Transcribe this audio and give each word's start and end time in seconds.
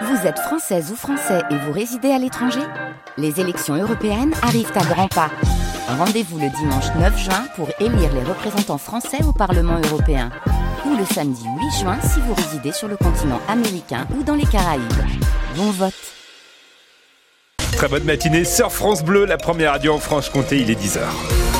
Vous 0.00 0.26
êtes 0.26 0.38
française 0.38 0.90
ou 0.90 0.96
français 0.96 1.42
et 1.50 1.56
vous 1.56 1.72
résidez 1.72 2.10
à 2.10 2.18
l'étranger 2.18 2.62
Les 3.18 3.40
élections 3.40 3.74
européennes 3.74 4.32
arrivent 4.42 4.72
à 4.74 4.84
grands 4.84 5.08
pas. 5.08 5.30
Rendez-vous 5.86 6.38
le 6.38 6.48
dimanche 6.48 6.86
9 6.98 7.18
juin 7.18 7.44
pour 7.56 7.68
élire 7.78 8.12
les 8.14 8.22
représentants 8.22 8.78
français 8.78 9.22
au 9.24 9.32
Parlement 9.32 9.78
européen. 9.84 10.30
Ou 10.86 10.96
le 10.96 11.04
samedi 11.04 11.44
8 11.44 11.80
juin 11.80 11.98
si 12.00 12.20
vous 12.20 12.34
résidez 12.34 12.72
sur 12.72 12.88
le 12.88 12.96
continent 12.96 13.40
américain 13.48 14.06
ou 14.18 14.22
dans 14.22 14.34
les 14.34 14.46
Caraïbes. 14.46 14.82
Bon 15.56 15.70
vote 15.70 15.92
Très 17.76 17.88
bonne 17.88 18.04
matinée 18.04 18.44
sur 18.44 18.72
France 18.72 19.04
Bleu, 19.04 19.26
la 19.26 19.36
première 19.36 19.72
radio 19.72 19.94
en 19.94 19.98
Franche-Comté, 19.98 20.60
il 20.60 20.70
est 20.70 20.80
10h. 20.80 21.51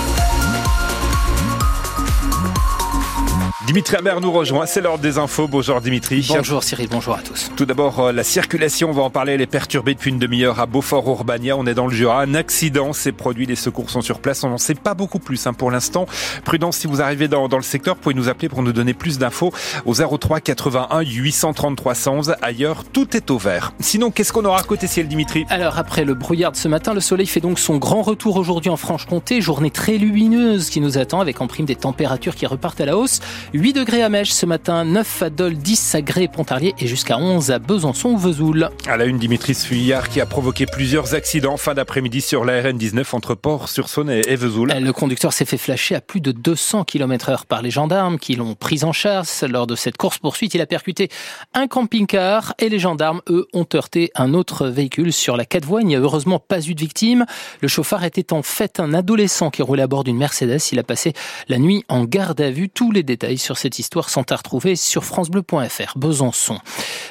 Dimitri 3.73 3.97
Hammer 3.97 4.17
nous 4.21 4.31
rejoint, 4.31 4.67
c'est 4.67 4.83
l'heure 4.83 4.99
des 4.99 5.17
infos. 5.17 5.49
Bonjour 5.49 5.81
Dimitri. 5.81 6.27
Bonjour 6.29 6.63
Cyril, 6.63 6.89
bonjour 6.91 7.15
à 7.15 7.23
tous. 7.23 7.51
Tout 7.57 7.65
d'abord, 7.65 8.01
euh, 8.01 8.13
la 8.13 8.23
circulation, 8.23 8.91
on 8.91 8.93
va 8.93 9.01
en 9.01 9.09
parler, 9.09 9.33
elle 9.33 9.41
est 9.41 9.47
perturbée 9.47 9.95
depuis 9.95 10.11
une 10.11 10.19
demi-heure 10.19 10.61
à 10.61 10.67
Beaufort-Urbania. 10.67 11.57
On 11.57 11.65
est 11.65 11.73
dans 11.73 11.87
le 11.87 11.95
Jura. 11.95 12.21
Un 12.21 12.35
accident 12.35 12.93
s'est 12.93 13.13
produit, 13.13 13.47
les 13.47 13.57
secours 13.57 13.89
sont 13.89 14.03
sur 14.03 14.19
place. 14.19 14.45
On 14.45 14.51
n'en 14.51 14.59
sait 14.59 14.75
pas 14.75 14.93
beaucoup 14.93 15.19
plus 15.19 15.47
hein, 15.47 15.55
pour 15.55 15.71
l'instant. 15.71 16.05
Prudence, 16.45 16.77
si 16.77 16.87
vous 16.87 17.01
arrivez 17.01 17.29
dans, 17.29 17.49
dans, 17.49 17.57
le 17.57 17.63
secteur, 17.63 17.95
vous 17.95 18.03
pouvez 18.03 18.15
nous 18.15 18.29
appeler 18.29 18.51
pour 18.51 18.63
nous 18.63 18.75
donner 18.75 18.93
plus 18.93 19.17
d'infos 19.17 19.55
au 19.87 19.95
03 19.95 20.41
81 20.41 21.01
833 21.01 21.95
111. 21.95 22.35
Ailleurs, 22.43 22.85
tout 22.85 23.17
est 23.17 23.31
au 23.31 23.39
vert. 23.39 23.73
Sinon, 23.81 24.11
qu'est-ce 24.11 24.35
qu'on 24.35 24.45
aura 24.45 24.63
côté 24.65 24.87
ciel, 24.87 25.09
Dimitri? 25.09 25.47
Alors, 25.49 25.79
après 25.79 26.05
le 26.05 26.13
brouillard 26.13 26.53
de 26.53 26.59
ce 26.59 26.69
matin, 26.69 26.93
le 26.93 27.01
soleil 27.01 27.27
fait 27.27 27.41
donc 27.41 27.59
son 27.59 27.79
grand 27.79 28.03
retour 28.03 28.37
aujourd'hui 28.37 28.69
en 28.69 28.77
Franche-Comté. 28.77 29.41
Journée 29.41 29.71
très 29.71 29.97
lumineuse 29.97 30.69
qui 30.69 30.83
nous 30.83 30.99
attend 30.99 31.21
avec 31.21 31.41
en 31.41 31.47
prime 31.47 31.65
des 31.65 31.77
températures 31.77 32.35
qui 32.35 32.45
repartent 32.45 32.83
à 32.83 32.85
la 32.85 32.99
hausse. 32.99 33.21
8 33.55 33.62
degrés 33.71 34.03
à 34.03 34.09
Mèche 34.09 34.33
ce 34.33 34.45
matin, 34.45 34.85
9 34.85 35.23
à 35.23 35.31
Dole, 35.31 35.55
10 35.55 35.95
à 35.95 36.03
Gré, 36.03 36.27
Pontarlier 36.27 36.75
et 36.81 36.89
jusqu'à 36.89 37.17
11 37.17 37.53
à 37.53 37.61
Besançon, 37.61 38.17
Vesoul. 38.17 38.69
À 38.89 38.97
la 38.97 39.05
une, 39.05 39.19
Dimitri 39.19 39.55
Fuyard 39.55 40.09
qui 40.09 40.21
a 40.21 40.27
provoqué 40.27 40.67
plusieurs 40.67 41.15
accidents 41.15 41.57
fin 41.57 41.73
d'après-midi 41.73 42.23
sur 42.23 42.45
la 42.45 42.61
RN19 42.61 43.15
entre 43.15 43.37
Port-sur-Saône 43.37 44.11
et 44.11 44.35
Vesoul. 44.35 44.73
Le 44.77 44.93
conducteur 44.93 45.33
s'est 45.33 45.45
fait 45.45 45.59
flasher 45.59 45.95
à 45.95 46.01
plus 46.01 46.21
de 46.21 46.33
200 46.33 46.83
km 46.83 47.29
heure 47.29 47.47
par 47.47 47.63
les 47.63 47.71
gendarmes 47.71 48.19
qui 48.19 48.35
l'ont 48.35 48.57
pris 48.57 48.83
en 48.83 48.93
chasse. 48.93 49.45
Lors 49.45 49.69
de 49.69 49.77
cette 49.77 49.97
course-poursuite, 49.97 50.55
il 50.55 50.61
a 50.61 50.67
percuté 50.67 51.09
un 51.55 51.69
camping-car 51.69 52.55
et 52.59 52.69
les 52.69 52.81
gendarmes, 52.81 53.21
eux, 53.29 53.47
ont 53.53 53.67
heurté 53.75 54.11
un 54.17 54.35
autre 54.35 54.67
véhicule 54.67 55.13
sur 55.13 55.37
la 55.37 55.45
4 55.45 55.65
voies. 55.65 55.83
Il 55.83 55.87
n'y 55.87 55.95
a 55.95 56.01
heureusement 56.01 56.41
pas 56.41 56.67
eu 56.67 56.75
de 56.75 56.81
victime. 56.81 57.27
Le 57.61 57.69
chauffard 57.69 58.03
était 58.03 58.33
en 58.33 58.43
fait 58.43 58.81
un 58.81 58.93
adolescent 58.93 59.51
qui 59.51 59.63
roulait 59.63 59.85
à 59.85 59.87
bord 59.87 60.03
d'une 60.03 60.17
Mercedes. 60.17 60.59
Il 60.73 60.81
a 60.81 60.83
passé 60.83 61.13
la 61.49 61.59
nuit 61.59 61.85
en 61.89 62.05
garde 62.05 62.41
à 62.41 62.51
vue. 62.51 62.69
Tous 62.69 62.91
les 62.91 63.03
détails 63.03 63.39
sur 63.39 63.52
cette 63.59 63.79
histoire 63.79 64.11
sont 64.11 64.31
à 64.33 64.37
retrouver 64.37 64.77
sur 64.77 65.05
francebleu.fr. 65.05 65.97
Besançon. 65.97 66.59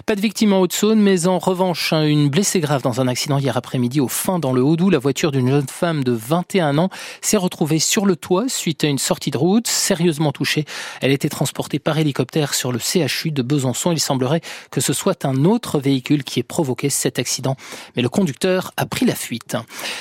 Pas 0.06 0.16
de 0.16 0.22
victime 0.22 0.54
en 0.54 0.62
Haute-Saône, 0.62 1.00
mais 1.00 1.28
en 1.28 1.38
revanche, 1.38 1.94
une 1.94 2.30
blessée 2.30 2.60
grave 2.60 2.82
dans 2.82 3.02
un 3.02 3.08
accident 3.08 3.38
hier 3.38 3.56
après-midi 3.56 4.00
au 4.00 4.08
fin 4.08 4.40
dans 4.40 4.52
le 4.52 4.64
Haut-Doubs. 4.64 4.90
La 4.90 4.98
voiture 4.98 5.32
d'une 5.32 5.50
jeune 5.50 5.68
femme 5.68 6.04
de 6.04 6.12
21 6.12 6.80
ans 6.80 6.90
s'est 7.22 7.38
retrouvée 7.38 7.78
sur 7.78 8.08
le 8.08 8.16
toit 8.16 8.46
suite 8.48 8.84
à 8.84 8.88
une 8.88 8.98
sortie 8.98 9.30
de 9.30 9.38
route, 9.38 9.68
sérieusement 9.68 10.32
touchée. 10.32 10.66
Elle 11.02 11.12
était 11.12 11.30
transportée 11.30 11.78
par 11.78 12.00
hélicoptère 12.00 12.56
sur 12.56 12.72
le 12.72 12.80
CHU 12.80 13.30
de 13.30 13.44
Besançon. 13.44 13.92
Il 13.92 14.00
semblerait 14.00 14.42
que 14.72 14.82
ce 14.82 14.92
soit 14.92 15.24
un 15.24 15.46
autre 15.46 15.80
véhicule 15.80 16.24
qui 16.24 16.40
ait 16.40 16.44
provoqué 16.44 16.90
cet 16.90 17.20
accident, 17.20 17.56
mais 17.96 18.02
le 18.02 18.10
conducteur 18.10 18.72
a 18.78 18.88
pris 18.88 19.06
la 19.06 19.16
fuite. 19.16 19.56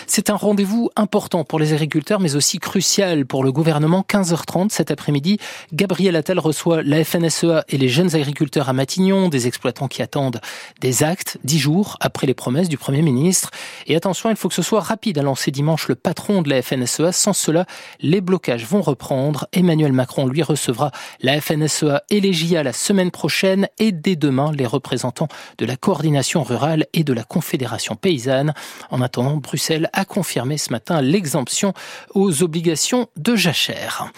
C'est 0.06 0.30
un 0.30 0.36
rendez-vous 0.36 0.90
important 0.96 1.44
pour 1.44 1.58
les 1.58 1.74
agriculteurs, 1.74 2.20
mais 2.20 2.36
aussi 2.36 2.58
crucial 2.58 3.26
pour 3.26 3.44
le 3.44 3.52
gouvernement. 3.52 4.04
15h30 4.08 4.70
cet 4.70 4.90
après-midi, 4.90 5.36
Gabriel 5.74 6.16
Attal 6.16 6.38
reçoit 6.38 6.82
la 6.82 7.04
FNSEA 7.04 7.64
et 7.68 7.76
les 7.76 7.88
jeunes 7.88 8.14
agriculteurs 8.14 8.70
à 8.70 8.72
Matignon, 8.72 9.28
des 9.28 9.46
exploitants 9.46 9.89
qui 9.90 10.00
attendent 10.00 10.40
des 10.80 11.02
actes 11.02 11.36
dix 11.44 11.58
jours 11.58 11.98
après 12.00 12.26
les 12.26 12.32
promesses 12.32 12.70
du 12.70 12.78
Premier 12.78 13.02
ministre. 13.02 13.50
Et 13.86 13.96
attention, 13.96 14.30
il 14.30 14.36
faut 14.36 14.48
que 14.48 14.54
ce 14.54 14.62
soit 14.62 14.80
rapide, 14.80 15.18
à 15.18 15.22
lancer 15.22 15.50
dimanche 15.50 15.88
le 15.88 15.94
patron 15.94 16.40
de 16.40 16.48
la 16.48 16.62
FNSEA. 16.62 17.12
Sans 17.12 17.34
cela, 17.34 17.66
les 18.00 18.22
blocages 18.22 18.64
vont 18.64 18.80
reprendre. 18.80 19.46
Emmanuel 19.52 19.92
Macron, 19.92 20.26
lui, 20.26 20.42
recevra 20.42 20.90
la 21.20 21.38
FNSEA 21.40 22.02
et 22.08 22.20
les 22.20 22.32
JA 22.32 22.62
la 22.62 22.72
semaine 22.72 23.10
prochaine 23.10 23.68
et 23.78 23.92
dès 23.92 24.16
demain, 24.16 24.52
les 24.52 24.66
représentants 24.66 25.28
de 25.58 25.66
la 25.66 25.76
coordination 25.76 26.42
rurale 26.42 26.86
et 26.94 27.04
de 27.04 27.12
la 27.12 27.24
Confédération 27.24 27.96
paysanne. 27.96 28.54
En 28.90 29.02
attendant, 29.02 29.36
Bruxelles 29.36 29.90
a 29.92 30.04
confirmé 30.04 30.56
ce 30.56 30.70
matin 30.70 31.02
l'exemption 31.02 31.74
aux 32.14 32.42
obligations 32.42 33.08
de 33.16 33.36
jachère. 33.36 34.10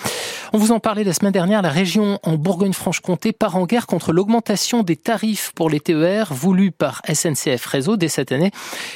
On 0.53 0.59
vous 0.59 0.73
en 0.73 0.81
parlait 0.81 1.05
la 1.05 1.15
semaine 1.15 1.33
dernière, 1.33 1.63
la 1.63 1.71
région 1.71 2.19
en 2.23 2.35
Bourgogne-Franche-Comté 2.35 3.33
part 3.33 3.57
en 3.57 3.65
guerre 3.65 3.87
contre 3.87 4.13
l'augmentation 4.13 4.83
des 4.83 4.97
tarifs 4.97 5.53
pour 5.55 5.62
les 5.69 5.81
TER 5.81 6.33
voulus 6.33 6.73
par 6.73 7.03
SNCF 7.13 7.65
Réseau 7.67 7.97
dès 7.97 8.09
cette 8.09 8.33
année. 8.33 8.51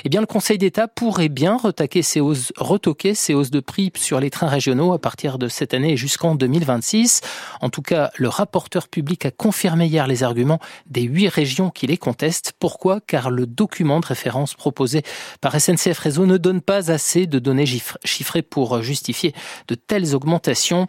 Eh 0.05 0.09
bien, 0.09 0.21
le 0.21 0.27
Conseil 0.27 0.59
d'État 0.59 0.89
pourrait 0.89 1.29
bien 1.29 1.57
retoquer 1.57 2.03
ces 2.03 2.21
hausses, 2.21 2.53
retoquer 2.57 3.15
ces 3.15 3.35
hausses 3.35 3.51
de 3.51 3.61
prix 3.61 3.93
sur 3.97 4.21
les 4.21 4.31
trains 4.31 4.49
régionaux 4.49 4.93
à 4.93 4.99
partir 4.99 5.39
de 5.39 5.49
cette 5.49 5.75
année 5.75 5.97
jusqu'en 5.97 6.35
2026. 6.35 7.21
En 7.61 7.71
tout 7.71 7.83
cas, 7.83 8.11
le 8.17 8.29
rapporteur 8.29 8.89
public 8.89 9.27
a 9.27 9.31
confirmé 9.31 9.87
hier 9.87 10.07
les 10.07 10.23
arguments 10.23 10.61
des 10.87 11.03
huit 11.03 11.29
régions 11.29 11.71
qui 11.71 11.87
les 11.87 11.99
contestent. 11.99 12.53
Pourquoi? 12.59 13.01
Car 13.01 13.31
le 13.31 13.47
document 13.47 14.01
de 14.01 14.07
référence 14.07 14.55
proposé 14.55 15.03
par 15.41 15.59
SNCF 15.61 15.99
Réseau 15.99 16.27
ne 16.27 16.37
donne 16.37 16.61
pas 16.61 16.91
assez 16.91 17.27
de 17.27 17.39
données 17.39 17.67
chiffrées 18.05 18.43
pour 18.43 18.83
justifier 18.83 19.35
de 19.69 19.75
telles 19.75 20.15
augmentations. 20.15 20.87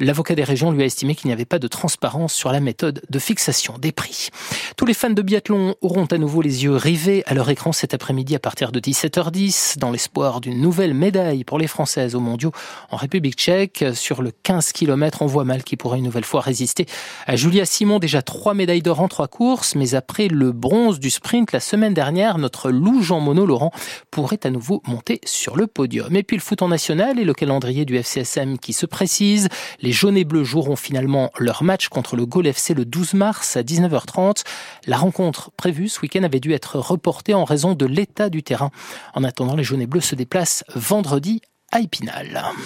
L'avocat 0.00 0.34
des 0.34 0.44
régions 0.44 0.70
lui 0.70 0.82
a 0.82 0.86
estimé 0.86 1.14
qu'il 1.14 1.28
n'y 1.28 1.32
avait 1.32 1.44
pas 1.44 1.58
de 1.58 1.68
transparence 1.68 2.34
sur 2.34 2.52
la 2.52 2.60
méthode 2.60 3.02
de 3.08 3.18
fixation 3.18 3.78
des 3.78 3.92
prix. 3.92 4.28
Tous 4.76 4.86
les 4.86 4.94
fans 4.94 5.10
de 5.14 5.22
biathlon 5.22 5.76
auront 5.80 6.06
à 6.06 6.18
nouveau 6.18 6.42
les 6.42 6.64
yeux 6.64 6.74
rivés 6.74 7.22
à 7.26 7.34
leur 7.34 7.48
écran 7.48 7.72
cet 7.72 7.94
après-midi 7.94 8.34
à 8.34 8.38
partir 8.38 8.72
de 8.72 8.80
17h10 8.80 9.78
dans 9.78 9.90
l'espoir 9.90 10.40
d'une 10.40 10.60
nouvelle 10.60 10.94
médaille 10.94 11.44
pour 11.44 11.58
les 11.58 11.68
Françaises 11.68 12.14
aux 12.14 12.20
mondiaux 12.20 12.52
en 12.90 12.96
République 12.96 13.36
tchèque. 13.36 13.84
Sur 13.94 14.22
le 14.22 14.32
15 14.42 14.72
km, 14.72 15.22
on 15.22 15.26
voit 15.26 15.44
mal 15.44 15.62
qui 15.62 15.76
pourrait 15.76 15.98
une 15.98 16.04
nouvelle 16.04 16.24
fois 16.24 16.40
résister 16.40 16.86
à 17.26 17.36
Julia 17.36 17.64
Simon. 17.64 17.98
Déjà 17.98 18.22
trois 18.22 18.54
médailles 18.54 18.82
d'or 18.82 19.00
en 19.00 19.08
trois 19.08 19.28
courses, 19.28 19.76
mais 19.76 19.94
après 19.94 20.28
le 20.28 20.52
bronze 20.52 20.98
du 20.98 21.10
sprint 21.10 21.52
la 21.52 21.60
semaine 21.60 21.94
dernière, 21.94 22.38
notre 22.38 22.70
loup 22.70 23.02
Jean 23.02 23.20
Monod 23.20 23.48
Laurent 23.48 23.70
pourrait 24.10 24.40
à 24.44 24.50
nouveau 24.50 24.82
monter 24.86 25.20
sur 25.24 25.56
le 25.56 25.66
podium. 25.66 26.14
Et 26.16 26.24
puis 26.24 26.36
le 26.36 26.42
foot 26.42 26.60
en 26.62 26.68
national 26.68 27.18
et 27.18 27.24
le 27.24 27.34
calendrier 27.34 27.84
du 27.84 27.96
FCSM 27.96 28.58
qui 28.58 28.72
se 28.72 28.86
précise. 28.86 29.48
Les 29.80 29.92
jaunes 29.92 30.16
et 30.16 30.24
bleus 30.24 30.44
joueront 30.44 30.76
finalement 30.76 31.30
leur 31.38 31.62
match 31.62 31.88
contre 31.88 32.16
le 32.16 32.26
Gol 32.26 32.48
FC 32.48 32.74
le 32.74 32.84
12 32.84 33.14
mars 33.14 33.56
à 33.56 33.62
19h30. 33.62 34.42
La 34.86 35.03
rencontre 35.04 35.50
prévue 35.50 35.90
ce 35.90 36.00
week-end 36.00 36.22
avait 36.22 36.40
dû 36.40 36.52
être 36.54 36.78
reportée 36.78 37.34
en 37.34 37.44
raison 37.44 37.74
de 37.74 37.84
l'état 37.84 38.30
du 38.30 38.42
terrain. 38.42 38.70
En 39.12 39.22
attendant, 39.22 39.54
les 39.54 39.62
jaunes 39.62 39.82
et 39.82 39.86
bleus 39.86 40.00
se 40.00 40.14
déplacent 40.14 40.64
vendredi 40.74 41.42
à 41.72 41.80
Épinal. 41.80 42.42